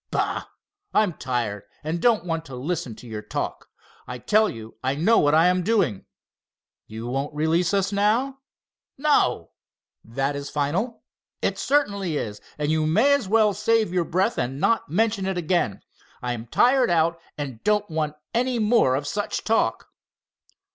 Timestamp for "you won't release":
6.87-7.71